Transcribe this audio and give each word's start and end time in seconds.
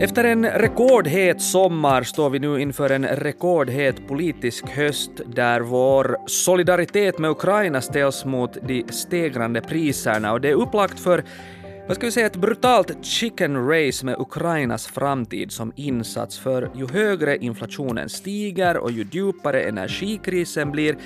Efter 0.00 0.24
en 0.24 0.46
rekordhet 0.46 1.42
sommar 1.42 2.02
står 2.02 2.30
vi 2.30 2.38
nu 2.38 2.60
inför 2.60 2.90
en 2.90 3.06
rekordhet 3.06 4.08
politisk 4.08 4.68
höst 4.68 5.10
där 5.26 5.60
vår 5.60 6.16
solidaritet 6.26 7.18
med 7.18 7.30
Ukraina 7.30 7.80
ställs 7.80 8.24
mot 8.24 8.56
de 8.62 8.84
stegrande 8.90 9.60
priserna. 9.60 10.32
Och 10.32 10.40
det 10.40 10.48
är 10.48 10.54
upplagt 10.54 11.00
för 11.00 11.24
vad 11.86 11.96
ska 11.96 12.06
vi 12.06 12.12
säga, 12.12 12.26
ett 12.26 12.36
brutalt 12.36 13.04
chicken 13.04 13.68
race 13.68 14.06
med 14.06 14.16
Ukrainas 14.18 14.86
framtid 14.86 15.52
som 15.52 15.72
insats 15.76 16.38
för 16.38 16.70
ju 16.74 16.88
högre 16.88 17.36
inflationen 17.36 18.08
stiger 18.08 18.76
och 18.76 18.90
ju 18.90 19.06
djupare 19.12 19.62
energikrisen 19.62 20.70
blir, 20.70 20.96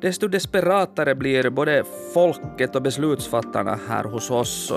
desto 0.00 0.28
desperatare 0.28 1.14
blir 1.14 1.50
både 1.50 1.84
folket 2.14 2.76
och 2.76 2.82
beslutsfattarna 2.82 3.78
här 3.88 4.04
hos 4.04 4.30
oss. 4.30 4.72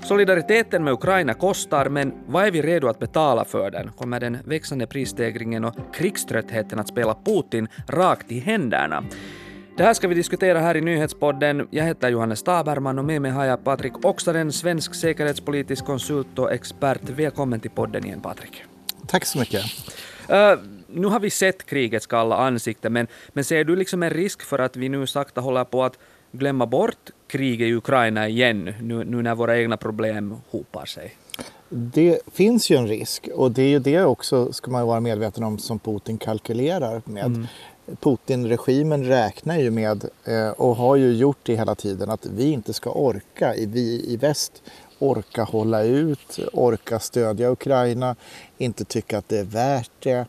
Solidariteten 0.00 0.84
med 0.84 0.92
Ukraina 0.92 1.34
kostar, 1.34 1.88
men 1.88 2.12
vad 2.26 2.46
är 2.46 2.50
vi 2.50 2.62
redo 2.62 2.88
att 2.88 2.98
betala 2.98 3.44
för 3.44 3.70
den? 3.70 3.90
Kommer 3.92 4.20
den 4.20 4.38
växande 4.44 4.86
prisstegringen 4.86 5.64
och 5.64 5.74
krigströttheten 5.94 6.78
att 6.78 6.88
spela 6.88 7.16
Putin 7.24 7.68
rakt 7.86 8.32
i 8.32 8.38
händerna? 8.38 9.04
Det 9.78 9.84
här 9.84 9.94
ska 9.94 10.08
vi 10.08 10.14
diskutera 10.14 10.60
här 10.60 10.76
i 10.76 10.80
nyhetspodden. 10.80 11.68
Jag 11.70 11.84
heter 11.84 12.08
Johannes 12.08 12.42
Taberman 12.42 12.98
och 12.98 13.04
med 13.04 13.22
mig 13.22 13.30
har 13.30 13.44
jag 13.44 13.64
Patrik 13.64 14.04
Oksanen, 14.04 14.52
svensk 14.52 14.94
säkerhetspolitisk 14.94 15.84
konsult 15.84 16.38
och 16.38 16.52
expert. 16.52 17.08
Välkommen 17.08 17.60
till 17.60 17.70
podden 17.70 18.04
igen 18.04 18.20
Patrik. 18.20 18.62
Tack 19.06 19.24
så 19.24 19.38
mycket. 19.38 19.64
Uh, 20.30 20.54
nu 20.86 21.06
har 21.06 21.20
vi 21.20 21.30
sett 21.30 21.66
krigets 21.66 22.06
kalla 22.06 22.36
ansikte, 22.36 22.90
men, 22.90 23.06
men 23.28 23.44
ser 23.44 23.64
du 23.64 23.76
liksom 23.76 24.02
en 24.02 24.10
risk 24.10 24.42
för 24.42 24.58
att 24.58 24.76
vi 24.76 24.88
nu 24.88 25.06
sakta 25.06 25.40
håller 25.40 25.64
på 25.64 25.84
att 25.84 25.98
glömma 26.32 26.66
bort 26.66 27.10
kriget 27.26 27.68
i 27.68 27.74
Ukraina 27.74 28.28
igen, 28.28 28.74
nu, 28.80 29.04
nu 29.04 29.22
när 29.22 29.34
våra 29.34 29.58
egna 29.58 29.76
problem 29.76 30.34
hopar 30.50 30.86
sig? 30.86 31.14
Det 31.68 32.18
finns 32.32 32.70
ju 32.70 32.76
en 32.76 32.86
risk 32.86 33.28
och 33.34 33.50
det 33.50 33.62
är 33.62 33.68
ju 33.68 33.78
det 33.78 34.04
också, 34.04 34.52
ska 34.52 34.70
man 34.70 34.86
vara 34.86 35.00
medveten 35.00 35.44
om, 35.44 35.58
som 35.58 35.78
Putin 35.78 36.18
kalkylerar 36.18 37.02
med. 37.04 37.26
Mm. 37.26 37.46
Putin-regimen 38.00 39.04
räknar 39.04 39.58
ju 39.58 39.70
med 39.70 40.04
eh, 40.24 40.48
och 40.48 40.76
har 40.76 40.96
ju 40.96 41.12
gjort 41.12 41.38
det 41.42 41.56
hela 41.56 41.74
tiden 41.74 42.10
att 42.10 42.26
vi 42.26 42.50
inte 42.50 42.72
ska 42.72 42.90
orka, 42.90 43.54
vi 43.56 44.04
i 44.08 44.16
väst 44.16 44.62
orka 44.98 45.42
hålla 45.42 45.82
ut, 45.82 46.38
orka 46.52 47.00
stödja 47.00 47.50
Ukraina, 47.50 48.16
inte 48.58 48.84
tycka 48.84 49.18
att 49.18 49.28
det 49.28 49.38
är 49.38 49.44
värt 49.44 49.90
det. 49.98 50.26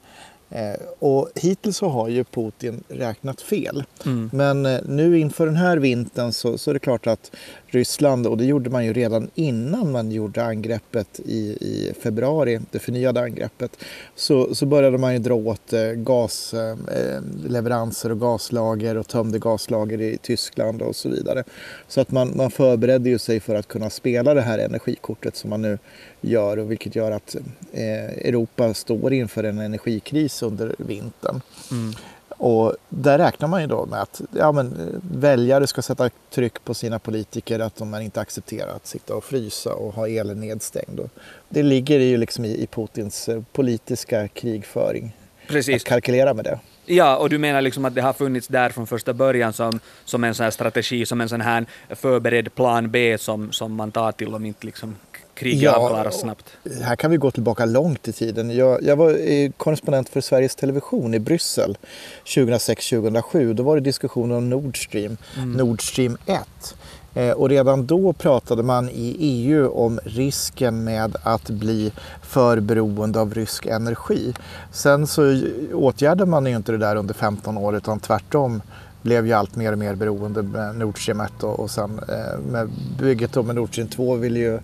Eh, 0.52 0.82
och 1.00 1.30
hittills 1.36 1.78
så 1.78 1.88
har 1.90 2.08
ju 2.08 2.24
Putin 2.24 2.84
räknat 2.88 3.42
fel. 3.42 3.84
Mm. 4.06 4.30
Men 4.34 4.66
eh, 4.66 4.80
nu 4.86 5.20
inför 5.20 5.46
den 5.46 5.56
här 5.56 5.78
vintern 5.78 6.32
så, 6.32 6.58
så, 6.58 6.70
är 6.70 6.73
det 6.73 6.80
klart 6.80 7.08
att 7.08 7.32
Ryssland, 7.72 8.28
och 8.28 8.38
det 8.38 8.45
gjorde 8.45 8.70
man 8.70 8.86
ju 8.86 8.94
redan 8.94 9.30
innan 9.36 9.92
man 9.92 10.12
gjorde 10.12 10.45
angreppet 10.45 11.20
i, 11.25 11.58
i 11.62 11.94
februari, 12.03 12.59
det 12.72 12.80
förnyade 12.80 13.22
angreppet, 13.22 13.78
så, 14.16 14.56
så 14.56 14.66
började 14.66 14.98
man 14.98 15.14
ju 15.14 15.20
dra 15.20 15.34
åt 15.34 15.73
eh, 15.73 15.92
gasleveranser 15.92 18.09
eh, 18.09 18.14
och 18.14 18.22
gaslager 18.22 18.98
och 18.98 19.08
tömde 19.08 19.39
gaslager 19.39 20.02
i 20.02 20.17
Tyskland 20.17 20.81
och 20.81 20.95
så 20.95 21.09
vidare. 21.09 21.44
Så 21.88 22.02
att 22.02 22.11
man, 22.11 22.31
man 22.36 22.52
förberedde 22.52 23.09
ju 23.09 23.20
sig 23.20 23.39
för 23.39 23.56
att 23.56 23.67
kunna 23.67 23.89
spela 23.89 24.33
det 24.33 24.42
här 24.42 24.59
energikortet 24.59 25.36
som 25.36 25.50
man 25.50 25.61
nu 25.61 25.78
gör, 26.22 26.59
och 26.59 26.72
vilket 26.72 26.95
gör 26.95 27.11
att 27.11 27.36
eh, 27.72 28.04
Europa 28.04 28.73
står 28.73 29.14
inför 29.14 29.44
en 29.44 29.59
energikris 29.59 30.44
under 30.44 30.76
vintern. 30.78 31.42
Mm. 31.72 31.94
Och 32.40 32.76
där 32.90 33.18
räknar 33.18 33.48
man 33.48 33.62
ju 33.62 33.68
då 33.68 33.86
med 33.86 34.02
att 34.02 34.22
ja, 34.32 34.52
men, 34.52 35.02
väljare 35.12 35.68
ska 35.68 35.82
sätta 35.82 36.09
tryck 36.30 36.64
på 36.64 36.73
sina 36.73 37.00
politiker 37.00 37.59
att 37.59 37.76
de 37.76 37.95
inte 37.95 38.22
accepterar 38.22 38.76
att 38.76 38.88
sitta 38.88 39.16
och 39.16 39.23
frysa 39.23 39.73
och 39.73 39.94
ha 39.94 40.08
elen 40.08 40.40
nedstängd. 40.40 41.00
Och 41.00 41.10
det 41.50 41.64
ligger 41.64 42.00
ju 42.00 42.17
liksom 42.17 42.45
i, 42.45 42.64
i 42.64 42.67
Putins 42.67 43.30
eh, 43.30 43.42
politiska 43.52 44.28
krigföring 44.28 45.16
Precis. 45.48 45.76
att 45.76 45.83
kalkylera 45.83 46.33
med 46.33 46.45
det. 46.45 46.60
Ja, 46.86 47.17
och 47.17 47.30
du 47.30 47.38
menar 47.38 47.61
liksom 47.61 47.86
att 47.86 47.95
det 47.95 48.02
har 48.02 48.14
funnits 48.14 48.48
där 48.48 48.70
från 48.70 48.88
första 48.88 49.14
början 49.14 49.54
som, 49.54 49.80
som 50.06 50.23
en 50.23 50.36
sån 50.36 50.44
här 50.44 50.52
strategi, 50.52 51.06
som 51.06 51.21
en 51.21 51.30
sån 51.30 51.42
här 51.42 51.66
förberedd 51.89 52.56
plan 52.56 52.92
B 52.92 53.17
som, 53.17 53.52
som 53.52 53.76
man 53.76 53.92
tar 53.92 54.11
till 54.11 54.36
om 54.36 54.45
inte 54.45 54.66
liksom 54.66 54.95
kriget 55.39 55.61
ja, 55.61 55.76
avklaras 55.76 56.20
snabbt? 56.20 56.45
Här 56.83 56.95
kan 56.95 57.11
vi 57.11 57.17
gå 57.17 57.32
tillbaka 57.32 57.66
långt 57.66 58.08
i 58.08 58.14
tiden. 58.14 58.55
Jag, 58.55 58.83
jag 58.83 58.95
var 58.95 59.52
korrespondent 59.52 60.10
för 60.10 60.22
Sveriges 60.22 60.55
Television 60.55 61.14
i 61.14 61.20
Bryssel 61.20 61.77
2006-2007. 62.26 63.54
Då 63.54 63.64
var 63.64 63.76
det 63.76 63.82
diskussioner 63.82 64.36
om 64.36 64.50
Nord 64.50 64.86
Stream, 64.86 65.17
mm. 65.38 65.52
Nord 65.52 65.89
Stream 65.89 66.17
1. 66.26 66.76
Eh, 67.14 67.32
och 67.32 67.50
redan 67.50 67.86
då 67.86 68.14
pratade 68.14 68.64
man 68.64 68.89
i 68.89 69.16
EU 69.20 69.72
om 69.72 70.00
risken 70.04 70.83
med 70.83 71.16
att 71.23 71.50
bli 71.50 71.92
för 72.21 72.60
beroende 72.60 73.20
av 73.20 73.33
rysk 73.33 73.66
energi. 73.66 74.33
Sen 74.71 75.08
så 75.08 75.42
åtgärdade 75.73 76.26
man 76.26 76.45
ju 76.45 76.56
inte 76.56 76.71
det 76.71 76.77
där 76.77 76.95
under 76.95 77.14
15 77.14 77.58
år 77.58 77.76
utan 77.76 78.00
tvärtom 78.00 78.61
blev 79.02 79.27
ju 79.27 79.33
allt 79.33 79.56
mer 79.56 79.71
och 79.71 79.77
mer 79.77 79.95
beroende 79.95 80.42
med 80.42 80.76
Nord 80.76 81.02
Stream 81.02 81.21
1 81.21 81.44
och, 81.44 81.60
och 81.60 81.71
sen 81.71 82.00
eh, 82.10 82.39
med 82.52 82.70
bygget 83.00 83.45
med 83.45 83.56
Nord 83.56 83.70
Stream 83.70 83.88
2 83.88 84.16
vill 84.16 84.38
ju 84.38 84.60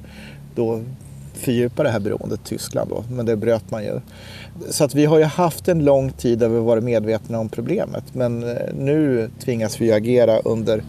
då 0.56 0.82
fördjupa 1.34 1.84
det 1.84 1.90
här 1.90 2.00
beroendet 2.00 2.44
Tyskland 2.44 2.90
då, 2.90 3.04
men 3.10 3.26
det 3.26 3.36
bröt 3.36 3.72
man 3.72 3.84
ju. 3.84 4.00
Så 4.70 4.84
att 4.84 4.96
vi 4.96 5.06
har 5.06 5.18
ju 5.18 5.24
haft 5.24 5.68
en 5.68 5.86
lång 5.86 6.12
tid 6.12 6.40
där 6.40 6.50
vi 6.50 6.60
varit 6.60 6.84
medvetna 6.84 7.40
om 7.40 7.50
problemet 7.50 8.04
men 8.14 8.44
eh, 8.44 8.56
nu 8.74 9.30
tvingas 9.40 9.82
vi 9.82 9.92
agera 9.92 10.40
under 10.40 10.84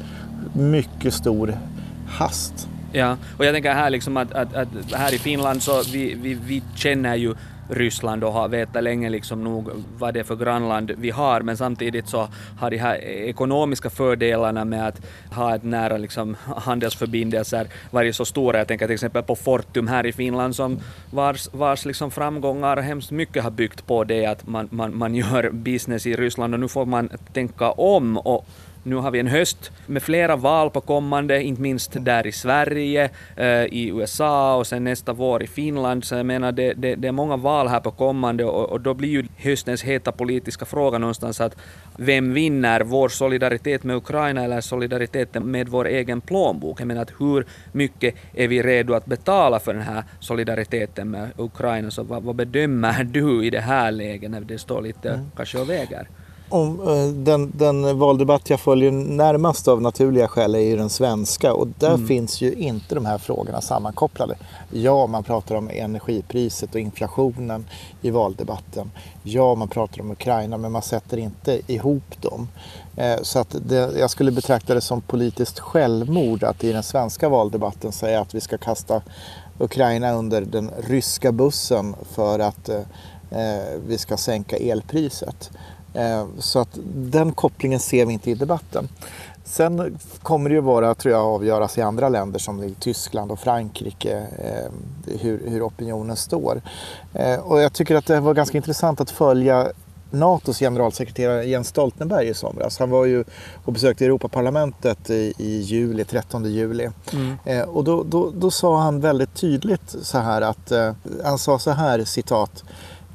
mycket 0.53 1.15
stor 1.15 1.59
hast. 2.07 2.69
Ja, 2.93 3.17
och 3.39 3.45
jag 3.45 3.55
tänker 3.55 3.73
här 3.73 3.91
liksom 3.91 4.17
att, 4.17 4.33
att, 4.33 4.55
att 4.55 4.69
här 4.93 5.15
i 5.15 5.19
Finland 5.19 5.63
så 5.63 5.83
vi, 5.93 6.15
vi, 6.15 6.35
vi 6.35 6.63
känner 6.77 7.15
ju 7.17 7.35
Ryssland 7.69 8.25
och 8.25 8.33
har 8.33 8.49
vetat 8.49 8.85
länge 8.85 9.11
liksom 9.11 9.45
nog 9.45 9.71
vad 9.99 10.15
det 10.15 10.21
är 10.21 10.25
för 10.25 10.37
grannland 10.37 10.93
vi 10.99 11.11
har, 11.11 11.41
men 11.41 11.57
samtidigt 11.57 12.09
så 12.09 12.29
har 12.59 12.71
de 12.71 12.77
här 12.77 12.97
ekonomiska 13.05 13.91
fördelarna 13.91 14.65
med 14.65 14.89
att 14.89 15.01
ha 15.35 15.55
ett 15.55 15.63
nära 15.65 15.97
liksom 15.97 16.37
handelsförbindelser 16.57 17.67
varit 17.91 18.17
så 18.17 18.25
stora. 18.25 18.59
Jag 18.59 18.69
tänker 18.69 18.87
till 18.87 18.95
exempel 18.95 19.23
på 19.23 19.37
Fortum 19.37 19.89
här 19.89 20.07
i 20.07 20.13
Finland 20.13 20.57
som 20.57 20.79
vars, 21.11 21.49
vars 21.53 21.85
liksom 21.85 22.11
framgångar 22.11 22.77
hemskt 22.77 23.11
mycket 23.11 23.43
har 23.43 23.51
byggt 23.51 23.87
på 23.87 24.05
det 24.05 24.27
att 24.27 24.47
man, 24.47 24.69
man, 24.71 24.97
man 24.97 25.15
gör 25.15 25.51
business 25.51 26.07
i 26.07 26.17
Ryssland 26.17 26.55
och 26.55 26.61
nu 26.61 26.69
får 26.69 26.87
man 26.87 27.09
tänka 27.33 27.71
om 27.71 28.17
och 28.17 28.47
nu 28.87 28.97
har 28.97 29.11
vi 29.11 29.21
en 29.21 29.27
höst 29.27 29.71
med 29.87 30.03
flera 30.03 30.37
val 30.37 30.71
på 30.71 30.81
kommande, 30.81 31.43
inte 31.43 31.63
minst 31.63 31.97
där 32.01 32.27
i 32.27 32.33
Sverige, 32.33 33.11
eh, 33.37 33.65
i 33.65 33.93
USA 33.95 34.57
och 34.57 34.67
sen 34.67 34.85
nästa 34.85 35.13
vår 35.13 35.43
i 35.43 35.47
Finland. 35.47 36.05
Så 36.05 36.15
jag 36.15 36.27
menar, 36.27 36.53
det, 36.53 36.73
det, 36.75 36.95
det 36.95 37.09
är 37.09 37.13
många 37.13 37.37
val 37.37 37.69
här 37.69 37.81
på 37.81 37.91
kommande 37.91 38.45
och, 38.45 38.71
och, 38.71 38.81
då 38.81 38.95
blir 38.95 39.09
ju 39.09 39.25
höstens 39.37 39.83
heta 39.83 40.13
politiska 40.13 40.65
fråga 40.65 40.99
någonstans 40.99 41.41
att 41.41 41.57
vem 41.97 42.35
vinner 42.35 42.81
vår 42.81 43.09
solidaritet 43.09 43.85
med 43.85 43.97
Ukraina 43.97 44.45
eller 44.45 44.61
solidariteten 44.61 45.43
med 45.43 45.69
vår 45.69 45.87
egen 45.87 46.21
plånbok? 46.21 46.81
Jag 46.81 46.87
menar 46.87 47.03
att 47.03 47.13
hur 47.19 47.47
mycket 47.73 48.15
är 48.35 48.49
vi 48.49 48.63
redo 48.63 48.95
att 48.95 49.07
betala 49.07 49.61
för 49.61 49.75
den 49.75 49.83
här 49.83 50.05
solidariteten 50.21 51.11
med 51.11 51.29
Ukraina? 51.37 51.91
Så 51.91 52.03
vad, 52.03 52.23
vad 52.23 52.37
bedömer 52.37 53.05
du 53.05 53.47
i 53.47 53.51
det 53.51 53.61
här 53.61 53.91
läget 53.91 54.31
när 54.31 54.41
det 54.41 54.59
står 54.59 54.83
lite 54.83 55.11
mm. 55.11 55.31
kanske 55.37 55.59
och 55.59 55.71
väger? 55.71 56.09
Om, 56.49 56.89
eh, 56.89 57.07
den, 57.07 57.53
den 57.57 57.99
valdebatt 57.99 58.51
jag 58.51 58.61
följer 58.61 58.91
närmast 58.91 59.69
av 59.69 59.83
naturliga 59.83 60.29
skäl 60.29 60.55
är 60.55 60.59
ju 60.59 60.77
den 60.77 60.91
svenska 60.91 61.55
och 61.55 61.69
där 61.79 61.95
mm. 61.95 62.07
finns 62.07 62.41
ju 62.41 62.53
inte 62.53 62.95
de 62.95 63.07
här 63.07 63.19
frågorna 63.19 63.61
sammankopplade. 63.61 64.37
Ja, 64.71 65.07
man 65.07 65.25
pratar 65.25 65.55
om 65.55 65.71
energipriset 65.71 66.75
och 66.75 66.81
inflationen 66.81 67.67
i 68.03 68.11
valdebatten. 68.11 68.91
Ja, 69.23 69.55
man 69.55 69.69
pratar 69.69 70.01
om 70.01 70.11
Ukraina 70.11 70.57
men 70.57 70.73
man 70.73 70.83
sätter 70.83 71.17
inte 71.17 71.61
ihop 71.67 72.23
dem. 72.23 72.49
Eh, 72.97 73.17
så 73.23 73.39
att 73.39 73.57
det, 73.69 73.99
jag 73.99 74.11
skulle 74.11 74.33
betrakta 74.33 74.75
det 74.75 74.81
som 74.81 75.01
politiskt 75.01 75.61
självmord 75.61 76.45
att 76.45 76.65
i 76.65 76.73
den 76.73 76.83
svenska 76.83 77.29
valdebatten 77.29 77.93
säga 77.93 78.21
att 78.21 78.35
vi 78.35 78.41
ska 78.41 78.59
kasta 78.59 79.03
Ukraina 79.59 80.13
under 80.13 80.41
den 80.41 80.71
ryska 80.79 81.33
bussen 81.33 81.97
för 82.11 82.39
att 82.39 82.69
eh, 82.69 82.81
eh 83.31 83.79
vi 83.87 83.99
ska 83.99 84.17
sänka 84.17 84.57
elpriset. 84.57 85.51
Eh, 85.97 86.27
så 86.39 86.59
att 86.59 86.79
den 86.95 87.33
kopplingen 87.33 87.81
ser 87.81 88.07
vi 88.07 88.13
inte 88.13 88.31
i 88.31 88.35
debatten. 88.35 88.89
Sen 89.45 89.99
kommer 90.23 90.51
det 90.51 90.55
ju 90.55 90.61
vara, 90.61 90.95
tror 90.95 91.15
jag, 91.15 91.25
avgöras 91.25 91.79
i 91.79 91.83
andra 91.83 92.09
länder 92.09 92.39
som 92.39 92.63
i 92.63 92.75
Tyskland 92.81 93.31
och 93.31 93.39
Frankrike 93.39 94.27
eh, 94.39 94.73
hur, 95.21 95.51
hur 95.51 95.67
opinionen 95.67 96.17
står. 96.17 96.61
Eh, 97.13 97.41
och 97.41 97.61
jag 97.61 97.73
tycker 97.73 97.95
att 97.95 98.07
det 98.07 98.21
var 98.21 98.35
ganska 98.35 98.57
intressant 98.57 99.01
att 99.01 99.11
följa 99.11 99.73
NATOs 100.11 100.59
generalsekreterare 100.59 101.45
Jens 101.45 101.69
Stoltenberg 101.69 102.29
i 102.29 102.35
somras. 102.35 102.79
Han 102.79 102.91
var 102.91 103.05
ju 103.05 103.25
och 103.65 103.73
besökte 103.73 104.05
Europaparlamentet 104.05 105.11
i, 105.11 105.35
i 105.39 105.61
juli, 105.61 106.05
13 106.05 106.45
juli. 106.45 106.91
Mm. 107.13 107.37
Eh, 107.45 107.63
och 107.63 107.85
då, 107.85 108.03
då, 108.03 108.31
då, 108.35 108.51
sa 108.51 108.81
han 108.81 109.01
väldigt 109.01 109.35
tydligt 109.35 109.97
så 110.03 110.19
här 110.19 110.43
att, 110.43 110.73
eh, 110.73 110.93
han 111.25 111.39
sa 111.39 111.59
så 111.59 111.71
här 111.71 112.05
citat 112.05 112.65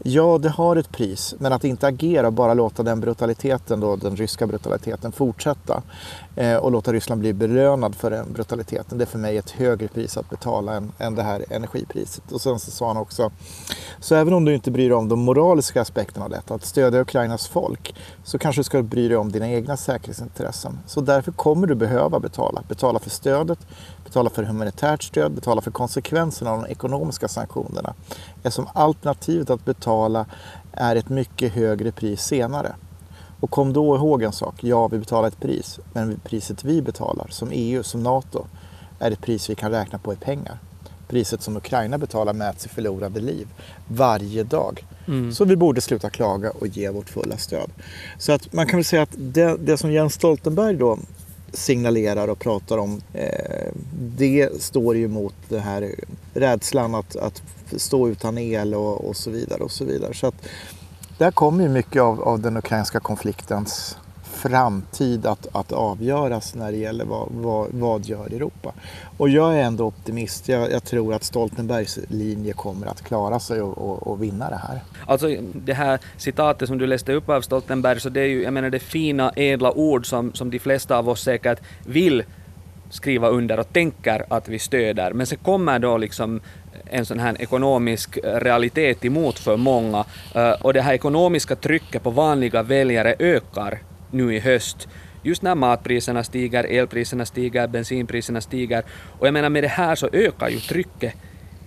Ja, 0.04 0.38
det 0.38 0.50
har 0.50 0.76
ett 0.76 0.92
pris, 0.92 1.36
men 1.40 1.54
att 1.54 1.64
inte 1.64 1.88
agera 1.88 2.28
och 2.28 2.34
bara 2.34 2.54
låta 2.54 2.84
den 2.84 3.00
brutaliteten, 3.00 3.80
då, 3.80 3.96
den 3.96 4.16
ryska 4.16 4.48
brutaliteten 4.48 5.12
fortsätta 5.12 5.84
eh, 6.36 6.56
och 6.56 6.72
låta 6.72 6.94
Ryssland 6.94 7.22
bli 7.22 7.34
belönad 7.34 7.96
för 7.96 8.12
den 8.12 8.34
brutaliteten, 8.34 8.98
det 8.98 9.04
är 9.04 9.06
för 9.06 9.20
mig 9.20 9.38
ett 9.38 9.50
högre 9.50 9.88
pris 9.88 10.18
att 10.18 10.30
betala 10.30 10.74
än, 10.74 10.92
än 10.98 11.16
det 11.16 11.24
här 11.24 11.46
energipriset. 11.50 12.32
Och 12.32 12.42
sen 12.42 12.60
så 12.60 12.72
sa 12.72 12.88
han 12.88 12.98
också, 12.98 13.32
så 14.00 14.16
även 14.16 14.34
om 14.34 14.46
du 14.46 14.54
inte 14.54 14.72
bryr 14.72 14.90
dig 14.90 14.98
om 14.98 15.10
de 15.10 15.20
moraliska 15.20 15.82
aspekterna 15.82 16.26
av 16.26 16.32
detta, 16.32 16.54
att 16.54 16.66
stödja 16.66 17.02
Ukrainas 17.02 17.48
folk, 17.48 17.96
så 18.24 18.38
kanske 18.38 18.60
du 18.60 18.64
ska 18.64 18.84
bry 18.84 19.08
dig 19.08 19.18
om 19.18 19.32
dina 19.32 19.50
egna 19.50 19.78
säkerhetsintressen. 19.78 20.80
Så 20.88 21.02
därför 21.02 21.32
kommer 21.32 21.68
du 21.68 21.76
behöva 21.76 22.20
betala. 22.20 22.64
Betala 22.68 23.00
för 23.00 23.10
stödet, 23.10 23.60
betala 24.12 24.30
för 24.30 24.44
humanitärt 24.44 25.04
stöd, 25.04 25.32
betala 25.32 25.62
för 25.62 25.72
konsekvenserna 25.72 26.52
av 26.52 26.62
de 26.62 26.72
ekonomiska 26.72 27.28
sanktionerna. 27.28 27.94
Eftersom 28.44 28.68
alternativet 28.74 29.50
att 29.50 29.66
betala 29.66 30.26
är 30.72 30.96
ett 30.96 31.10
mycket 31.10 31.54
högre 31.54 31.92
pris 31.92 32.22
senare. 32.22 32.76
Och 33.40 33.52
kom 33.52 33.74
då 33.74 33.96
ihåg 33.96 34.24
en 34.24 34.32
sak, 34.32 34.64
ja 34.64 34.88
vi 34.88 34.98
betalar 34.98 35.28
ett 35.28 35.40
pris, 35.40 35.80
men 35.94 36.20
priset 36.24 36.64
vi 36.64 36.82
betalar 36.82 37.28
som 37.30 37.50
EU, 37.52 37.84
som 37.84 38.04
NATO, 38.04 38.46
är 39.00 39.12
ett 39.12 39.22
pris 39.22 39.50
vi 39.50 39.56
kan 39.56 39.72
räkna 39.72 40.00
på 40.00 40.14
i 40.14 40.16
pengar. 40.16 40.60
Priset 41.08 41.42
som 41.42 41.58
Ukraina 41.58 41.98
betalar 41.98 42.34
mäts 42.34 42.66
i 42.66 42.70
förlorade 42.70 43.20
liv 43.20 43.48
varje 43.88 44.44
dag. 44.44 44.86
Mm. 45.08 45.34
Så 45.34 45.46
vi 45.46 45.56
borde 45.56 45.82
sluta 45.82 46.10
klaga 46.10 46.52
och 46.52 46.68
ge 46.68 46.90
vårt 46.90 47.10
fulla 47.10 47.38
stöd. 47.38 47.72
Så 48.18 48.32
att 48.32 48.54
man 48.54 48.68
kan 48.68 48.78
väl 48.78 48.86
säga 48.86 49.02
att 49.02 49.16
det, 49.18 49.58
det 49.58 49.78
som 49.78 49.92
Jens 49.92 50.14
Stoltenberg 50.14 50.76
då 50.76 50.98
signalerar 51.54 52.28
och 52.28 52.40
pratar 52.40 52.78
om, 52.78 53.02
eh, 53.14 53.72
det 53.94 54.62
står 54.62 54.96
ju 54.96 55.08
mot 55.08 55.36
den 55.50 55.60
här 55.60 55.96
rädslan 56.34 56.96
att, 56.96 57.16
att 57.16 57.42
stå 57.78 58.10
utan 58.10 58.38
el 58.38 58.74
och, 58.74 59.10
och, 59.10 59.16
så 59.16 59.30
vidare. 59.32 59.64
och 59.64 59.72
så 59.72 59.86
vidare. 59.86 60.14
Så 60.14 60.28
att 60.28 60.36
där 61.18 61.32
kommer 61.32 61.64
ju 61.64 61.70
mycket 61.70 62.02
av, 62.02 62.22
av 62.22 62.40
den 62.40 62.58
ukrainska 62.58 63.00
konfliktens 63.00 63.98
framtid 64.42 65.26
att, 65.26 65.48
att 65.52 65.72
avgöras 65.72 66.56
när 66.56 66.72
det 66.72 66.78
gäller 66.78 67.06
vad, 67.06 67.28
vad, 67.32 67.68
vad 67.72 68.06
gör 68.06 68.26
Europa. 68.26 68.74
Och 69.18 69.30
jag 69.30 69.56
är 69.56 69.64
ändå 69.64 69.86
optimist. 69.86 70.50
Jag, 70.50 70.72
jag, 70.72 70.84
tror 70.84 71.14
att 71.14 71.24
Stoltenbergs 71.24 72.00
linje 72.08 72.54
kommer 72.54 72.88
att 72.88 73.02
klara 73.02 73.40
sig 73.40 73.62
och, 73.62 73.78
och, 73.78 74.08
och, 74.08 74.24
vinna 74.24 74.50
det 74.50 74.62
här. 74.68 74.82
Alltså 75.08 75.28
det 75.54 75.74
här 75.74 76.00
citatet 76.18 76.68
som 76.68 76.78
du 76.78 76.88
läste 76.88 77.14
upp 77.14 77.30
av 77.30 77.42
Stoltenberg, 77.42 78.00
så 78.00 78.10
det 78.10 78.22
är 78.22 78.28
ju 78.28 78.44
jag 78.44 78.54
menar, 78.54 78.70
det 78.70 78.80
fina 78.80 79.32
ädla 79.36 79.72
ord 79.72 80.06
som, 80.06 80.34
som 80.34 80.50
de 80.50 80.60
flesta 80.60 80.98
av 80.98 81.10
oss 81.10 81.22
säkert 81.22 81.60
vill 81.86 82.24
skriva 82.90 83.28
under 83.28 83.60
och 83.60 83.74
tänker 83.74 84.26
att 84.30 84.50
vi 84.50 84.60
stöder. 84.60 85.14
Men 85.14 85.28
sen 85.28 85.38
kommer 85.38 85.80
då 85.80 85.98
liksom 85.98 86.42
en 86.86 87.06
sån 87.06 87.20
här 87.20 87.42
ekonomisk 87.42 88.18
realitet 88.24 89.06
emot 89.06 89.40
för 89.40 89.58
många 89.58 90.06
eh, 90.36 90.52
och 90.52 90.74
det 90.74 90.82
här 90.82 90.94
ekonomiska 90.94 91.56
trycket 91.56 92.04
på 92.04 92.10
vanliga 92.10 92.64
väljare 92.64 93.16
ökar 93.20 93.80
nu 94.12 94.36
i 94.36 94.40
höst. 94.40 94.88
Just 95.24 95.42
när 95.42 95.56
matpriserna 95.56 96.24
stiger, 96.24 96.64
elpriserna 96.64 97.26
stiger, 97.26 97.68
bensinpriserna 97.68 98.42
stiger. 98.42 98.84
Och 99.20 99.28
jag 99.28 99.34
menar 99.34 99.50
med 99.50 99.64
det 99.64 99.68
här 99.68 99.96
så 99.96 100.10
ökar 100.14 100.50
ju 100.50 100.60
trycket 100.60 101.14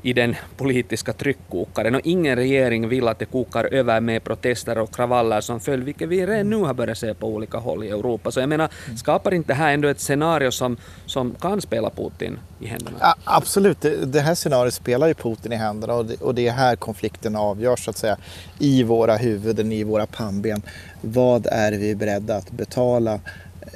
i 0.05 0.13
den 0.13 0.37
politiska 0.57 1.13
tryckkokaren 1.13 1.95
och 1.95 2.01
ingen 2.05 2.37
regering 2.37 2.89
vill 2.89 3.09
att 3.09 3.19
det 3.19 3.25
kokar 3.25 3.75
över 3.75 4.01
med 4.01 4.25
protester 4.25 4.79
och 4.79 4.95
kravaller 4.95 5.41
som 5.41 5.61
följd, 5.61 5.85
vilket 5.85 6.09
vi 6.09 6.27
redan 6.27 6.51
nu 6.51 6.57
har 6.57 6.75
börjat 6.75 6.99
se 6.99 7.15
på 7.15 7.27
olika 7.27 7.59
håll 7.59 7.85
i 7.85 7.89
Europa. 7.89 8.31
Så 8.31 8.41
jag 8.41 8.49
menar, 8.49 8.69
skapar 8.97 9.35
inte 9.35 9.49
det 9.49 9.55
här 9.55 9.75
ändå 9.75 9.89
ett 9.89 10.01
scenario 10.01 10.51
som, 10.51 10.77
som 11.07 11.35
kan 11.41 11.61
spela 11.61 11.91
Putin 11.91 12.39
i 12.61 12.67
händerna? 12.67 12.97
Ja, 13.01 13.15
absolut, 13.25 13.81
det, 13.81 14.07
det, 14.07 14.21
här 14.21 14.35
scenariot 14.35 14.75
spelar 14.75 15.07
ju 15.07 15.15
Putin 15.15 15.53
i 15.53 15.57
händerna 15.57 15.95
och 15.95 16.07
det, 16.07 16.21
och 16.21 16.35
det 16.35 16.49
är 16.49 16.53
här 16.53 16.77
konflikten 16.77 17.37
avgörs 17.37 17.85
så 17.85 17.91
att 17.91 17.99
säga 17.99 18.17
i 18.59 18.83
våra 18.83 19.17
huvuden, 19.17 19.73
i 19.73 19.85
våra 19.85 20.07
pannben. 20.07 20.63
Vad 21.01 21.47
är 21.47 21.73
vi 21.73 21.95
beredda 21.95 22.37
att 22.37 22.51
betala 22.51 23.15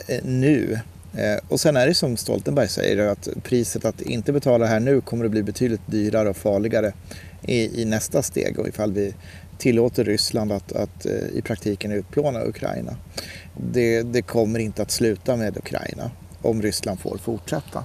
eh, 0.06 0.24
nu 0.24 0.78
Eh, 1.18 1.38
och 1.48 1.60
sen 1.60 1.76
är 1.76 1.86
det 1.86 1.94
som 1.94 2.16
Stoltenberg 2.16 2.68
säger 2.68 3.06
att 3.06 3.28
priset 3.42 3.84
att 3.84 4.00
inte 4.00 4.32
betala 4.32 4.66
här 4.66 4.80
nu 4.80 5.00
kommer 5.00 5.24
att 5.24 5.30
bli 5.30 5.42
betydligt 5.42 5.80
dyrare 5.86 6.28
och 6.28 6.36
farligare 6.36 6.92
i, 7.42 7.82
i 7.82 7.84
nästa 7.84 8.22
steg 8.22 8.58
och 8.58 8.68
ifall 8.68 8.92
vi 8.92 9.14
tillåter 9.58 10.04
Ryssland 10.04 10.52
att, 10.52 10.72
att 10.72 11.06
eh, 11.06 11.12
i 11.34 11.42
praktiken 11.42 11.92
utplåna 11.92 12.44
Ukraina. 12.44 12.96
Det, 13.72 14.02
det 14.02 14.22
kommer 14.22 14.58
inte 14.58 14.82
att 14.82 14.90
sluta 14.90 15.36
med 15.36 15.56
Ukraina 15.56 16.10
om 16.42 16.62
Ryssland 16.62 17.00
får 17.00 17.18
fortsätta. 17.18 17.84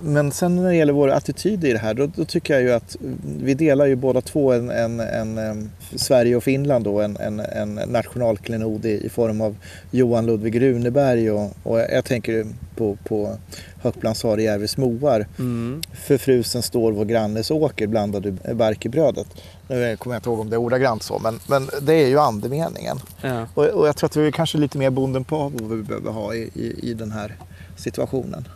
Men 0.00 0.32
sen 0.32 0.56
när 0.56 0.68
det 0.68 0.76
gäller 0.76 0.92
vår 0.92 1.08
attityd 1.08 1.64
i 1.64 1.72
det 1.72 1.78
här, 1.78 1.94
då, 1.94 2.06
då 2.06 2.24
tycker 2.24 2.54
jag 2.54 2.62
ju 2.62 2.72
att 2.72 2.96
vi 3.38 3.54
delar 3.54 3.86
ju 3.86 3.96
båda 3.96 4.20
två 4.20 4.52
en, 4.52 4.70
en, 4.70 5.00
en, 5.00 5.38
en 5.38 5.70
Sverige 5.96 6.36
och 6.36 6.44
Finland 6.44 6.84
då, 6.84 7.00
en, 7.00 7.16
en, 7.16 7.40
en 7.40 7.74
nationalklenod 7.74 8.86
i, 8.86 9.06
i, 9.06 9.08
form 9.08 9.40
av 9.40 9.56
Johan 9.90 10.26
Ludvig 10.26 10.62
Runeberg 10.62 11.30
och, 11.30 11.52
och 11.62 11.78
jag 11.78 12.04
tänker 12.04 12.46
på, 12.76 12.96
på 13.04 13.36
Högplanshare 13.82 14.42
i 14.42 14.44
Järvis 14.44 14.76
moar. 14.76 15.26
Mm. 15.38 15.82
För 15.92 16.18
frusen 16.18 16.62
står 16.62 16.92
vår 16.92 17.04
grannes 17.04 17.50
åker 17.50 17.86
blandar 17.86 18.20
du 18.20 18.54
bark 18.54 18.86
i 18.86 18.88
brödet. 18.88 19.26
Nu 19.68 19.96
kommer 19.96 20.16
jag 20.16 20.18
inte 20.20 20.28
ihåg 20.28 20.40
om 20.40 20.50
det 20.50 20.56
är 20.56 20.60
ordagrant 20.60 21.02
så, 21.02 21.18
men, 21.18 21.40
men 21.48 21.68
det 21.82 21.94
är 21.94 22.08
ju 22.08 22.18
andemeningen. 22.18 22.98
Ja. 23.22 23.46
Och, 23.54 23.64
och 23.64 23.88
jag 23.88 23.96
tror 23.96 24.08
att 24.08 24.16
vi 24.16 24.26
är 24.26 24.30
kanske 24.30 24.58
lite 24.58 24.78
mer 24.78 24.90
bonden 24.90 25.24
på 25.24 25.52
vad 25.54 25.78
vi 25.78 25.82
behöver 25.82 26.10
ha 26.10 26.34
i, 26.34 26.50
i, 26.54 26.90
i 26.90 26.94
den 26.94 27.12
här 27.12 27.36
situationen. 27.76 28.48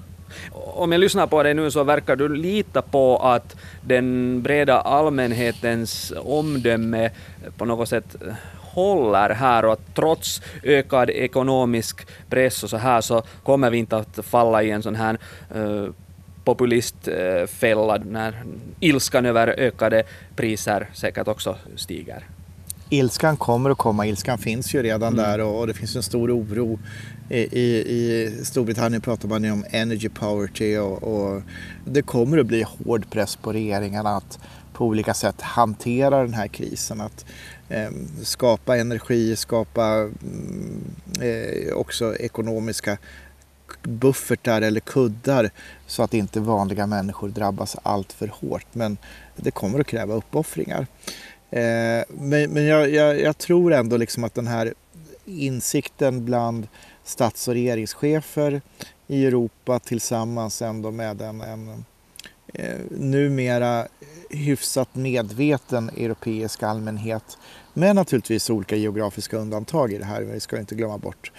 Om 0.53 0.93
jag 0.93 0.99
lyssnar 0.99 1.27
på 1.27 1.43
dig 1.43 1.55
nu 1.55 1.71
så 1.71 1.85
verkar 1.85 2.17
du 2.17 2.29
lita 2.29 2.83
på 2.83 3.17
att 3.17 3.57
den 3.81 4.43
breda 4.43 4.81
allmänhetens 4.81 6.13
omdöme 6.17 7.11
på 7.57 7.65
något 7.65 7.89
sätt 7.89 8.17
eh, 8.27 8.35
håller 8.57 9.31
här 9.31 9.65
och 9.65 9.73
att 9.73 9.95
trots 9.95 10.43
ökad 10.63 11.11
ekonomisk 11.11 12.07
press 12.29 12.63
och 12.65 12.71
så 12.71 12.77
här 12.77 13.01
så 13.01 13.23
kommer 13.43 13.71
vi 13.71 13.79
inte 13.79 13.97
att 13.97 14.19
falla 14.25 14.63
i 14.63 14.71
en 14.71 14.83
sån 14.83 14.95
här 14.95 15.19
uh, 15.57 15.89
populistfälla 16.45 17.97
när 18.05 18.43
ilskan 18.81 19.27
över 19.27 19.49
ökade 19.49 20.03
priser 20.37 20.87
säkert 20.93 21.29
också 21.29 21.57
stiger. 21.77 22.25
Ilskan 22.93 23.37
kommer 23.37 23.71
att 23.71 23.79
komma, 23.79 24.07
ilskan 24.07 24.39
finns 24.39 24.75
ju 24.75 24.83
redan 24.83 25.13
mm. 25.13 25.25
där 25.25 25.39
och, 25.41 25.61
och, 25.61 25.67
det 25.67 25.75
finns 25.75 25.97
en 25.97 26.03
stor 26.03 26.31
oro 26.31 26.79
i, 27.29 27.39
i 27.39 28.41
Storbritannien 28.45 29.01
pratar 29.01 29.29
man 29.29 29.45
ju 29.45 29.51
om 29.51 29.65
energy 29.71 30.09
poverty 30.09 30.77
och, 30.77 31.03
och, 31.03 31.43
det 31.85 32.03
kommer 32.03 32.39
att 32.39 32.47
bli 32.47 32.63
hård 32.63 33.11
press 33.11 33.37
på 33.37 33.53
regeringarna 33.53 34.11
att 34.17 34.39
på 34.73 34.87
olika 34.87 35.15
sätt 35.15 35.41
hantera 35.41 36.23
den 36.23 36.35
här 36.35 36.49
krisen. 36.49 37.01
Att 37.01 37.25
eh, 37.69 37.91
skapa 38.23 38.77
energi, 38.77 39.37
skapa 39.37 39.85
mm, 39.85 40.85
eh, 41.21 41.75
också 41.75 42.17
ekonomiska 42.17 42.99
buffertar 43.83 44.63
eller 44.63 44.81
kuddar 44.81 45.51
så 45.87 46.03
att 46.03 46.15
inte 46.15 46.41
vanliga 46.41 46.87
människor 46.87 47.29
drabbas 47.29 47.77
allt 47.83 48.13
för 48.13 48.29
hårt. 48.29 48.67
Men 48.73 48.97
det 49.37 49.51
kommer 49.51 49.81
att 49.81 49.87
kräva 49.87 50.15
uppoffringar. 50.15 50.87
Eh, 51.51 52.05
men 52.09 52.51
men 52.51 52.65
jag, 52.65 52.91
jag, 52.91 53.21
jag, 53.21 53.39
tror 53.39 53.73
ändå 53.73 53.97
liksom 53.97 54.25
att 54.25 54.35
den 54.35 54.47
här 54.47 54.75
insikten 55.25 56.25
bland 56.25 56.69
stats 57.05 57.49
och 57.49 57.55
regeringschefer 57.55 58.61
i 59.07 59.27
Europa 59.27 59.79
tillsammans 59.79 60.63
ändå 60.63 60.91
med 60.91 61.23
en, 61.23 61.41
en 61.41 61.85
eh, 62.55 62.79
numera 62.91 63.87
hyfsat 64.31 64.95
medveten 64.95 65.89
europeisk 65.89 66.63
allmänhet 66.63 67.39
med 67.75 67.97
naturligtvis 67.97 68.51
olika 68.51 68.77
geografiska 68.77 69.37
undantag 69.37 69.93
i 69.93 69.99
det 69.99 70.05
här. 70.05 70.23
Vi 70.23 70.41
ska 70.41 70.59
inte 70.59 70.75
glömma 70.75 70.99
bort 70.99 71.33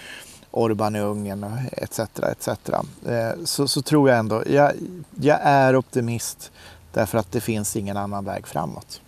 Orban 0.51 0.95
i 0.95 0.99
Ungern 0.99 1.45
etc. 1.71 1.99
etc. 1.99 2.47
Eh, 2.47 3.43
så, 3.43 3.67
så 3.67 3.81
tror 3.81 4.09
jag 4.09 4.19
ändå, 4.19 4.43
jag, 4.47 4.71
jag 5.15 5.39
är 5.41 5.75
optimist 5.75 6.51
därför 6.93 7.17
att 7.17 7.31
det 7.31 7.41
finns 7.41 7.75
ingen 7.75 7.97
annan 7.97 8.25
väg 8.25 8.47
framåt. 8.47 9.01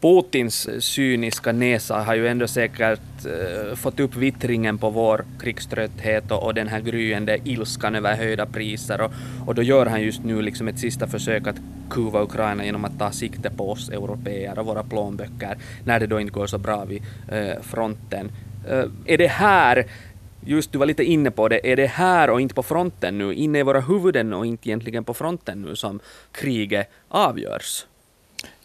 Putins 0.00 0.68
cyniska 0.80 1.52
näsa 1.52 1.98
har 1.98 2.14
ju 2.14 2.28
ändå 2.28 2.46
säkert 2.48 3.26
uh, 3.26 3.74
fått 3.74 4.00
upp 4.00 4.16
vittringen 4.16 4.78
på 4.78 4.90
vår 4.90 5.24
krigströtthet 5.40 6.30
och, 6.30 6.42
och, 6.42 6.54
den 6.54 6.68
här 6.68 6.80
gryende 6.80 7.38
ilskan 7.44 7.94
över 7.94 8.16
höjda 8.16 8.46
priser 8.46 9.00
och, 9.00 9.12
och 9.46 9.54
då 9.54 9.62
gör 9.62 9.86
han 9.86 10.02
just 10.02 10.24
nu 10.24 10.42
liksom 10.42 10.68
ett 10.68 10.78
sista 10.78 11.06
försök 11.06 11.46
att 11.46 11.56
kuva 11.90 12.22
Ukraina 12.22 12.64
genom 12.64 12.84
att 12.84 12.98
ta 12.98 13.10
sikte 13.10 13.50
på 13.50 13.70
oss 13.70 13.88
europeer 13.88 14.58
och 14.58 14.66
våra 14.66 14.82
plånböcker 14.82 15.58
när 15.84 16.00
det 16.00 16.06
då 16.06 16.20
inte 16.20 16.32
går 16.32 16.46
så 16.46 16.58
bra 16.58 16.84
vid 16.84 17.02
uh, 17.32 17.62
fronten. 17.62 18.30
Uh, 18.70 18.84
är 19.06 19.18
det 19.18 19.28
här 19.28 19.86
Just 20.40 20.72
du 20.72 20.78
var 20.78 20.86
lite 20.86 21.04
inne 21.04 21.30
på 21.30 21.48
det, 21.48 21.72
är 21.72 21.76
det 21.76 21.86
här 21.86 22.30
och 22.30 22.40
inte 22.40 22.54
på 22.54 22.62
fronten 22.62 23.18
nu, 23.18 23.34
inne 23.34 23.58
i 23.58 23.62
våra 23.62 23.80
huvuden 23.80 24.32
och 24.32 24.46
inte 24.46 24.68
egentligen 24.68 25.04
på 25.04 25.14
fronten 25.14 25.62
nu 25.62 25.76
som 25.76 26.00
kriget 26.32 26.90
avgörs? 27.08 27.86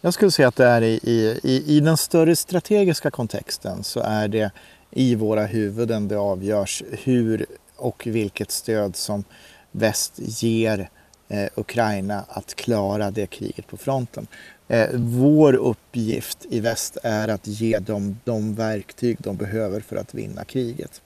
Jag 0.00 0.14
skulle 0.14 0.30
säga 0.30 0.48
att 0.48 0.56
det 0.56 0.66
är 0.66 0.82
i, 0.82 0.98
i, 1.42 1.76
i 1.76 1.80
den 1.80 1.96
större 1.96 2.36
strategiska 2.36 3.10
kontexten 3.10 3.84
så 3.84 4.00
är 4.00 4.28
det 4.28 4.50
i 4.90 5.14
våra 5.14 5.46
huvuden 5.46 6.08
det 6.08 6.16
avgörs 6.16 6.82
hur 6.90 7.46
och 7.76 8.06
vilket 8.06 8.50
stöd 8.50 8.96
som 8.96 9.24
väst 9.72 10.12
ger 10.16 10.88
eh, 11.28 11.48
Ukraina 11.54 12.24
att 12.28 12.54
klara 12.54 13.10
det 13.10 13.26
kriget 13.26 13.66
på 13.66 13.76
fronten. 13.76 14.26
Eh, 14.68 14.88
vår 14.94 15.54
uppgift 15.54 16.38
i 16.50 16.60
väst 16.60 16.98
är 17.02 17.28
att 17.28 17.46
ge 17.46 17.78
dem 17.78 18.18
de 18.24 18.54
verktyg 18.54 19.16
de 19.20 19.36
behöver 19.36 19.80
för 19.80 19.96
att 19.96 20.14
vinna 20.14 20.44
kriget. 20.44 21.02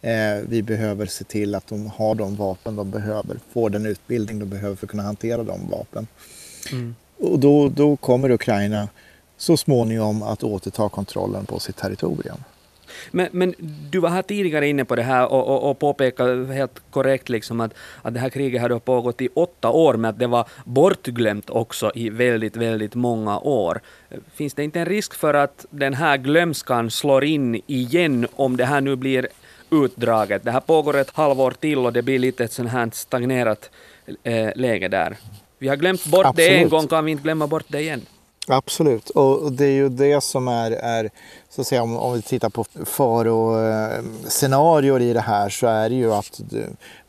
Eh, 0.00 0.36
vi 0.48 0.62
behöver 0.62 1.06
se 1.06 1.24
till 1.24 1.54
att 1.54 1.66
de 1.66 1.86
har 1.86 2.14
de 2.14 2.36
vapen 2.36 2.76
de 2.76 2.90
behöver, 2.90 3.38
får 3.52 3.70
den 3.70 3.86
utbildning 3.86 4.38
de 4.38 4.48
behöver 4.48 4.76
för 4.76 4.86
att 4.86 4.90
kunna 4.90 5.02
hantera 5.02 5.42
de 5.42 5.68
vapen. 5.70 6.06
Mm. 6.72 6.94
Och 7.20 7.38
då, 7.38 7.68
då 7.68 7.96
kommer 7.96 8.30
Ukraina 8.30 8.88
så 9.36 9.56
småningom 9.56 10.22
att 10.22 10.42
återta 10.42 10.88
kontrollen 10.88 11.46
på 11.46 11.58
sitt 11.58 11.76
territorium. 11.76 12.36
Men, 13.10 13.28
men, 13.32 13.54
du 13.90 13.98
var 13.98 14.08
här 14.08 14.22
tidigare 14.22 14.68
inne 14.68 14.84
på 14.84 14.96
det 14.96 15.02
här 15.02 15.32
och, 15.32 15.48
och, 15.48 15.70
och 15.70 15.78
påpekade 15.78 16.54
helt 16.54 16.82
korrekt 16.90 17.28
liksom 17.28 17.60
att, 17.60 17.74
att 18.02 18.14
det 18.14 18.20
här 18.20 18.28
kriget 18.28 18.62
hade 18.62 18.80
pågått 18.80 19.20
i 19.20 19.28
åtta 19.34 19.70
år, 19.70 19.94
men 19.94 20.10
att 20.10 20.18
det 20.18 20.26
var 20.26 20.48
bortglömt 20.64 21.50
också 21.50 21.92
i 21.94 22.10
väldigt, 22.10 22.56
väldigt 22.56 22.94
många 22.94 23.38
år. 23.38 23.80
Finns 24.34 24.54
det 24.54 24.64
inte 24.64 24.80
en 24.80 24.86
risk 24.86 25.14
för 25.14 25.34
att 25.34 25.66
den 25.70 25.94
här 25.94 26.16
glömskan 26.16 26.90
slår 26.90 27.24
in 27.24 27.62
igen 27.66 28.26
om 28.36 28.56
det 28.56 28.64
här 28.64 28.80
nu 28.80 28.96
blir 28.96 29.28
utdraget? 29.70 30.44
Det 30.44 30.50
här 30.50 30.60
pågår 30.60 30.96
ett 30.96 31.10
halvår 31.10 31.50
till 31.50 31.78
och 31.78 31.92
det 31.92 32.02
blir 32.02 32.18
lite 32.18 32.44
ett 32.44 32.52
sånt 32.52 32.70
här 32.70 32.90
stagnerat 32.92 33.70
eh, 34.22 34.50
läge 34.54 34.88
där. 34.88 35.16
Vi 35.60 35.68
har 35.68 35.76
glömt 35.76 36.06
bort 36.06 36.26
Absolut. 36.26 36.50
det 36.50 36.58
en 36.58 36.68
gång, 36.68 36.86
kan 36.86 37.04
vi 37.04 37.10
inte 37.10 37.22
glömma 37.22 37.46
bort 37.46 37.64
det 37.68 37.80
igen? 37.80 38.06
Absolut, 38.46 39.10
och 39.10 39.52
det 39.52 39.64
är 39.64 39.72
ju 39.72 39.88
det 39.88 40.20
som 40.20 40.48
är, 40.48 40.70
är 40.70 41.10
så 41.48 41.60
att 41.60 41.66
säga, 41.66 41.82
om, 41.82 41.96
om 41.96 42.12
vi 42.12 42.22
tittar 42.22 42.48
på 42.48 42.64
faroscenarier 42.84 45.00
i 45.00 45.12
det 45.12 45.20
här 45.20 45.48
så 45.48 45.66
är 45.66 45.88
det 45.88 45.94
ju 45.94 46.12
att 46.12 46.40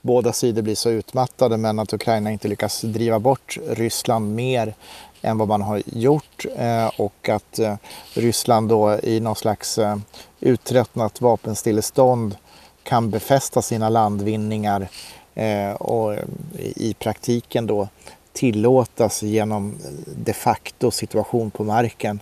båda 0.01 0.33
sidor 0.33 0.61
blir 0.61 0.75
så 0.75 0.89
utmattade 0.89 1.57
men 1.57 1.79
att 1.79 1.93
Ukraina 1.93 2.31
inte 2.31 2.47
lyckas 2.47 2.81
driva 2.81 3.19
bort 3.19 3.57
Ryssland 3.67 4.35
mer 4.35 4.73
än 5.21 5.37
vad 5.37 5.47
man 5.47 5.61
har 5.61 5.81
gjort 5.85 6.45
eh, 6.55 6.91
och 6.97 7.29
att 7.29 7.59
eh, 7.59 7.75
Ryssland 8.13 8.69
då 8.69 8.99
i 9.03 9.19
någon 9.19 9.35
slags 9.35 9.77
eh, 9.77 9.97
uttröttnat 10.39 11.21
vapenstillestånd 11.21 12.35
kan 12.83 13.09
befästa 13.09 13.61
sina 13.61 13.89
landvinningar 13.89 14.87
eh, 15.35 15.71
och 15.71 16.15
i 16.59 16.93
praktiken 16.93 17.67
då 17.67 17.87
tillåtas 18.33 19.23
genom 19.23 19.77
de 20.15 20.33
facto 20.33 20.91
situation 20.91 21.51
på 21.51 21.63
marken 21.63 22.19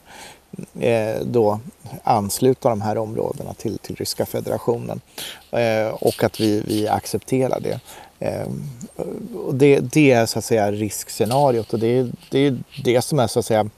eh, 0.79 1.21
då 1.23 1.59
ansluta 2.03 2.69
de 2.69 2.81
här 2.81 2.97
områdena 2.97 3.53
till, 3.53 3.77
till 3.77 3.95
Ryska 3.95 4.25
federationen 4.25 5.01
eh, 5.51 5.87
och 5.87 6.23
att 6.23 6.39
vi, 6.39 6.63
vi 6.67 6.87
accepterar 6.87 7.59
det. 7.59 7.79
Eh, 8.19 8.47
och 9.45 9.55
det, 9.55 9.79
det 9.79 10.11
är 10.11 10.25
så 10.25 10.39
att 10.39 10.45
säga 10.45 10.71
riskscenariot 10.71 11.73
och 11.73 11.79
det, 11.79 12.07
det 12.31 12.39
är 12.39 12.57
det 12.83 13.01
som 13.01 13.19
är 13.19 13.27
så 13.27 13.39
att 13.39 13.45
säga 13.45 13.69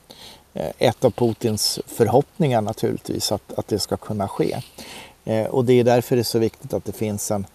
eh, 0.54 0.72
ett 0.78 1.06
av 1.06 1.12
Putins 1.12 1.80
förhoppningar 1.88 2.62
naturligtvis 2.62 3.32
att, 3.32 3.54
att 3.54 3.68
det 3.68 3.80
ska 3.80 3.98
kunna 3.98 4.28
ske. 4.28 4.58
Eh, 5.26 5.46
och 5.46 5.66
det 5.66 5.74
är 5.74 5.84
därför 5.84 6.16
det 6.16 6.22
är 6.22 6.24
så 6.24 6.40
viktigt 6.40 6.74
att 6.74 6.86
det 6.86 6.92
finns 6.92 7.32
en, 7.32 7.46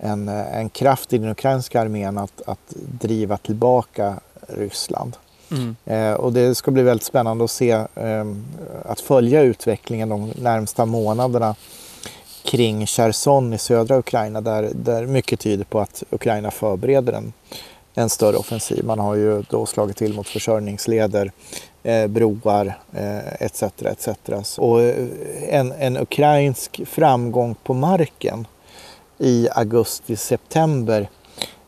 en, 0.00 0.28
en 0.28 0.68
kraft 0.68 1.12
i 1.12 1.18
den 1.18 1.30
ukrainska 1.30 1.80
armén 1.80 2.18
att, 2.18 2.42
att 2.46 2.74
driva 3.00 3.36
tillbaka 3.36 4.14
Ryssland. 4.48 5.16
Mm. 5.50 5.76
Eh, 5.84 6.12
och 6.12 6.32
det 6.32 6.54
ska 6.54 6.70
bli 6.70 6.82
väldigt 6.82 7.06
spännande 7.06 7.44
att 7.44 7.50
se, 7.50 7.70
eh, 7.94 8.24
att 8.84 9.00
följa 9.00 9.42
utvecklingen 9.42 10.08
de 10.08 10.32
närmsta 10.36 10.86
månaderna 10.86 11.54
kring 12.42 12.86
Cherson 12.86 13.52
i 13.52 13.58
södra 13.58 13.98
Ukraina 13.98 14.40
där, 14.40 14.70
där 14.74 15.06
mycket 15.06 15.40
tyder 15.40 15.64
på 15.64 15.80
att 15.80 16.02
Ukraina 16.10 16.50
förbereder 16.50 17.12
en, 17.12 17.32
en 17.94 18.10
större 18.10 18.36
offensiv. 18.36 18.84
Man 18.84 18.98
har 18.98 19.14
ju 19.14 19.42
då 19.50 19.66
slagit 19.66 19.96
till 19.96 20.14
mot 20.14 20.28
försörjningsleder, 20.28 21.32
eh, 21.82 22.06
broar 22.06 22.78
etc. 23.38 23.62
etc. 23.62 24.58
Och 24.58 24.80
en, 25.48 25.72
en 25.72 25.96
ukrainsk 25.96 26.80
framgång 26.86 27.54
på 27.54 27.74
marken 27.74 28.46
i 29.20 29.48
augusti-september 29.52 31.08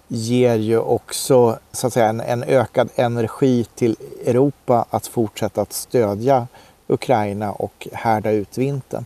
ger 0.09 0.57
ju 0.57 0.79
också 0.79 1.59
så 1.73 1.87
att 1.87 1.93
säga, 1.93 2.09
en, 2.09 2.21
en, 2.21 2.43
ökad 2.43 2.89
energi 2.95 3.67
till 3.75 3.97
Europa 4.27 4.85
att 4.91 5.07
fortsätta 5.07 5.63
att 5.63 5.73
stödja 5.73 6.47
Ukraina 6.87 7.53
och 7.53 7.89
härda 7.93 8.31
ut 8.31 8.59
vintern. 8.59 9.05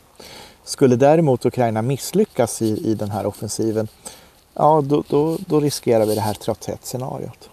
Skulle 0.64 0.96
däremot 0.96 1.46
Ukraina 1.46 1.82
misslyckas 1.82 2.62
i, 2.62 2.90
i 2.90 2.94
den 2.94 3.10
här 3.10 3.26
offensiven, 3.26 3.88
ja 4.54 4.80
då, 4.84 5.02
då, 5.08 5.38
då 5.46 5.60
riskerar 5.60 6.06
vi 6.06 6.14
det 6.14 6.20
här 6.20 6.34
trötthetsscenariot. 6.34 7.50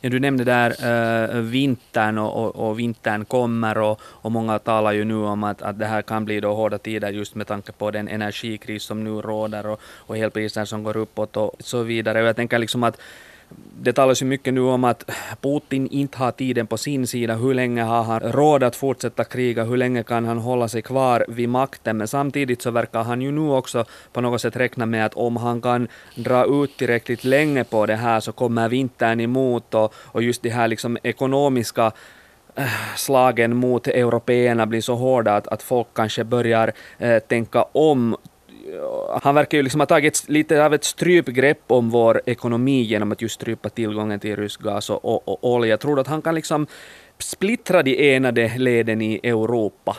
Ja, 0.00 0.10
du 0.10 0.20
nämnde 0.20 0.44
där 0.44 0.70
äh, 0.70 1.40
vintern 1.40 2.18
och, 2.18 2.44
och, 2.44 2.68
och, 2.68 2.78
vintern 2.78 3.24
kommer 3.24 3.78
och, 3.78 4.00
och 4.02 4.32
många 4.32 4.58
talar 4.58 4.92
ju 4.92 5.04
nu 5.04 5.14
om 5.14 5.44
att, 5.44 5.62
att 5.62 5.78
det 5.78 5.86
här 5.86 6.02
kan 6.02 6.24
bli 6.24 6.40
då 6.40 6.54
hårda 6.54 6.78
tider 6.78 7.10
just 7.10 7.34
med 7.34 7.46
tanke 7.46 7.72
på 7.72 7.90
den 7.90 8.08
energikris 8.08 8.82
som 8.82 9.04
nu 9.04 9.10
råder 9.10 9.66
och, 9.66 9.80
och 9.82 10.18
elpriser 10.18 10.64
som 10.64 10.82
går 10.82 10.96
uppåt 10.96 11.36
och 11.36 11.52
så 11.60 11.82
vidare. 11.82 12.22
Och 12.22 12.28
jag 12.28 12.36
tänker 12.36 12.58
liksom 12.58 12.84
att 12.84 13.00
det 13.80 13.92
talas 13.92 14.22
ju 14.22 14.26
mycket 14.26 14.54
nu 14.54 14.60
om 14.60 14.84
att 14.84 15.10
Putin 15.40 15.88
inte 15.90 16.18
har 16.18 16.32
tiden 16.32 16.66
på 16.66 16.76
sin 16.76 17.06
sida. 17.06 17.34
Hur 17.34 17.54
länge 17.54 17.82
har 17.82 18.02
han 18.02 18.20
råd 18.20 18.62
att 18.62 18.76
fortsätta 18.76 19.24
kriga? 19.24 19.64
Hur 19.64 19.76
länge 19.76 20.02
kan 20.02 20.24
han 20.24 20.38
hålla 20.38 20.68
sig 20.68 20.82
kvar 20.82 21.24
vid 21.28 21.48
makten? 21.48 21.96
Men 21.96 22.08
samtidigt 22.08 22.62
så 22.62 22.70
verkar 22.70 23.02
han 23.02 23.22
ju 23.22 23.30
nu 23.30 23.50
också 23.50 23.84
på 24.12 24.20
något 24.20 24.40
sätt 24.40 24.56
räkna 24.56 24.86
med 24.86 25.06
att 25.06 25.14
om 25.14 25.36
han 25.36 25.60
kan 25.60 25.88
dra 26.14 26.64
ut 26.64 26.76
tillräckligt 26.76 27.24
länge 27.24 27.64
på 27.64 27.86
det 27.86 27.96
här 27.96 28.20
så 28.20 28.32
kommer 28.32 28.68
vintern 28.68 29.20
emot 29.20 29.74
och, 29.74 29.94
och 29.94 30.22
just 30.22 30.42
de 30.42 30.50
här 30.50 30.68
liksom 30.68 30.98
ekonomiska 31.02 31.92
eh, 32.54 32.96
slagen 32.96 33.56
mot 33.56 33.86
européerna 33.86 34.66
blir 34.66 34.80
så 34.80 34.94
hårda 34.94 35.36
att, 35.36 35.48
att 35.48 35.62
folk 35.62 35.86
kanske 35.94 36.24
börjar 36.24 36.72
eh, 36.98 37.18
tänka 37.18 37.62
om 37.62 38.16
han 39.22 39.34
verkar 39.34 39.58
ju 39.58 39.62
liksom 39.62 39.80
ha 39.80 39.86
tagit 39.86 40.24
lite 40.28 40.64
av 40.64 40.74
ett 40.74 40.84
strypgrepp 40.84 41.62
om 41.66 41.90
vår 41.90 42.20
ekonomi 42.26 42.82
genom 42.82 43.12
att 43.12 43.22
just 43.22 43.34
strypa 43.34 43.68
tillgången 43.68 44.20
till 44.20 44.36
rysk 44.36 44.60
gas 44.60 44.90
och, 44.90 45.04
och, 45.04 45.28
och 45.28 45.38
olja. 45.52 45.76
Tror 45.76 45.96
du 45.96 46.00
att 46.00 46.06
han 46.06 46.22
kan 46.22 46.34
liksom 46.34 46.66
splittra 47.18 47.82
de 47.82 48.14
enade 48.14 48.58
leden 48.58 49.02
i 49.02 49.20
Europa? 49.22 49.96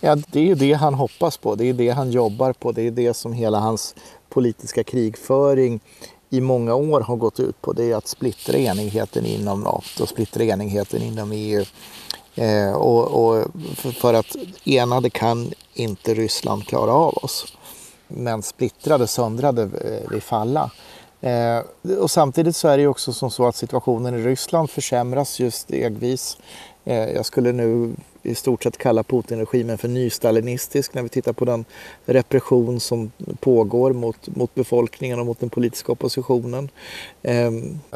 Ja, 0.00 0.16
det 0.32 0.40
är 0.40 0.44
ju 0.44 0.54
det 0.54 0.72
han 0.72 0.94
hoppas 0.94 1.36
på. 1.36 1.54
Det 1.54 1.68
är 1.68 1.72
det 1.72 1.88
han 1.88 2.10
jobbar 2.10 2.52
på. 2.52 2.72
Det 2.72 2.82
är 2.82 2.90
det 2.90 3.14
som 3.14 3.32
hela 3.32 3.58
hans 3.58 3.94
politiska 4.28 4.84
krigföring 4.84 5.80
i 6.30 6.40
många 6.40 6.74
år 6.74 7.00
har 7.00 7.16
gått 7.16 7.40
ut 7.40 7.62
på. 7.62 7.72
Det 7.72 7.90
är 7.90 7.96
att 7.96 8.06
splittra 8.06 8.58
enigheten 8.58 9.26
inom 9.26 9.60
NATO, 9.60 10.06
splittra 10.06 10.44
enigheten 10.44 11.02
inom 11.02 11.32
EU. 11.32 11.64
Eh, 12.34 12.72
och, 12.72 13.24
och 13.24 13.44
för, 13.76 13.90
för 13.90 14.14
att 14.14 14.36
enade 14.64 15.10
kan 15.10 15.52
inte 15.74 16.14
Ryssland 16.14 16.66
klara 16.66 16.92
av 16.92 17.18
oss 17.24 17.56
men 18.08 18.42
splittrade, 18.42 19.06
söndrade 19.06 19.64
vid 19.64 20.06
vi 20.10 20.20
falla. 20.20 20.70
Eh, 21.20 21.62
och 21.98 22.10
samtidigt 22.10 22.56
så 22.56 22.68
är 22.68 22.76
det 22.76 22.82
ju 22.82 22.88
också 22.88 23.12
som 23.12 23.30
så 23.30 23.46
att 23.46 23.56
situationen 23.56 24.14
i 24.14 24.22
Ryssland 24.22 24.70
försämras 24.70 25.40
just 25.40 25.58
stegvis. 25.58 26.38
Eh, 26.84 27.10
jag 27.10 27.26
skulle 27.26 27.52
nu 27.52 27.94
i 28.22 28.34
stort 28.34 28.62
sett 28.62 28.78
kalla 28.78 29.02
Putin-regimen 29.02 29.78
för 29.78 29.88
nystalinistisk 29.88 30.94
när 30.94 31.02
vi 31.02 31.08
tittar 31.08 31.32
på 31.32 31.44
den 31.44 31.64
repression 32.04 32.80
som 32.80 33.12
pågår 33.40 33.92
mot, 33.92 34.36
mot 34.36 34.54
befolkningen 34.54 35.20
och 35.20 35.26
mot 35.26 35.40
den 35.40 35.50
politiska 35.50 35.92
oppositionen. 35.92 36.68
Eh, 37.22 37.50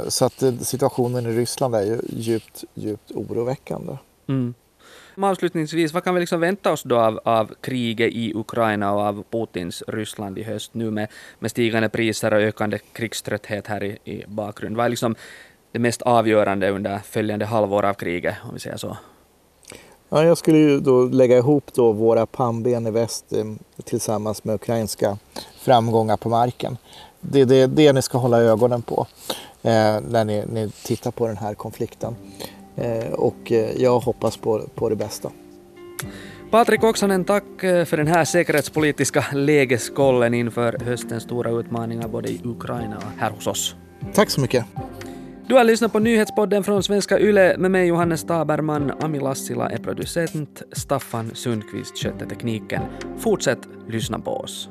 så 0.08 0.24
att 0.24 0.42
eh, 0.42 0.58
situationen 0.58 1.26
i 1.26 1.30
Ryssland 1.30 1.74
är 1.74 1.82
ju 1.82 2.00
djupt, 2.08 2.64
djupt 2.74 3.10
oroväckande. 3.10 3.96
Mm. 4.28 4.54
Avslutningsvis, 5.20 5.92
vad 5.92 6.04
kan 6.04 6.14
vi 6.14 6.20
liksom 6.20 6.40
vänta 6.40 6.72
oss 6.72 6.82
då 6.82 6.98
av, 6.98 7.20
av 7.24 7.54
kriget 7.60 8.12
i 8.12 8.32
Ukraina 8.34 8.92
och 8.92 9.00
av 9.00 9.24
Putins 9.30 9.82
Ryssland 9.88 10.38
i 10.38 10.42
höst 10.42 10.74
nu 10.74 10.90
med, 10.90 11.08
med 11.38 11.50
stigande 11.50 11.88
priser 11.88 12.34
och 12.34 12.40
ökande 12.40 12.78
krigströtthet 12.92 13.66
här 13.66 13.84
i, 13.84 13.98
i 14.04 14.24
bakgrund? 14.26 14.76
Vad 14.76 14.86
är 14.86 14.90
liksom 14.90 15.14
det 15.72 15.78
mest 15.78 16.02
avgörande 16.02 16.70
under 16.70 16.98
följande 16.98 17.44
halvår 17.44 17.84
av 17.84 17.94
kriget, 17.94 18.34
om 18.44 18.54
vi 18.54 18.60
säger 18.60 18.76
så? 18.76 18.96
Ja, 20.08 20.24
jag 20.24 20.38
skulle 20.38 20.58
ju 20.58 20.80
då 20.80 21.04
lägga 21.04 21.36
ihop 21.36 21.74
då 21.74 21.92
våra 21.92 22.26
pannben 22.26 22.86
i 22.86 22.90
väst 22.90 23.32
eh, 23.32 23.44
tillsammans 23.84 24.44
med 24.44 24.54
ukrainska 24.54 25.18
framgångar 25.58 26.16
på 26.16 26.28
marken. 26.28 26.76
Det 27.20 27.40
är 27.40 27.46
det, 27.46 27.66
det 27.66 27.92
ni 27.92 28.02
ska 28.02 28.18
hålla 28.18 28.40
ögonen 28.40 28.82
på 28.82 29.06
eh, 29.62 30.00
när 30.08 30.24
ni, 30.24 30.44
ni 30.52 30.70
tittar 30.84 31.10
på 31.10 31.26
den 31.26 31.36
här 31.36 31.54
konflikten. 31.54 32.16
Eh, 32.76 33.12
och 33.12 33.52
eh, 33.52 33.82
jag 33.82 34.00
hoppas 34.00 34.36
på, 34.36 34.68
på 34.74 34.88
det 34.88 34.96
bästa. 34.96 35.30
Patrik 36.50 36.84
Oksanen, 36.84 37.24
tack 37.24 37.62
eh, 37.62 37.84
för 37.84 37.96
den 37.96 38.06
här 38.06 38.24
säkerhetspolitiska 38.24 39.24
lägeskollen 39.32 40.34
inför 40.34 40.78
höstens 40.84 41.22
stora 41.22 41.50
utmaningar 41.50 42.08
både 42.08 42.28
i 42.28 42.40
Ukraina 42.44 42.96
och 42.96 43.20
här 43.20 43.30
hos 43.30 43.46
oss. 43.46 43.76
Tack 44.14 44.30
så 44.30 44.40
mycket. 44.40 44.64
Du 45.48 45.54
har 45.54 45.64
lyssnat 45.64 45.92
på 45.92 45.98
nyhetspodden 45.98 46.64
från 46.64 46.82
Svenska 46.82 47.18
Yle 47.18 47.56
med 47.58 47.70
mig 47.70 47.86
Johannes 47.86 48.24
Taberman. 48.24 48.92
Ami 49.00 49.20
Lassila 49.20 49.70
är 49.70 49.78
producent, 49.78 50.62
Staffan 50.72 51.30
Sundqvist 51.34 51.98
sköter 51.98 52.26
tekniken. 52.26 52.82
Fortsätt 53.18 53.60
lyssna 53.88 54.18
på 54.18 54.30
oss. 54.30 54.68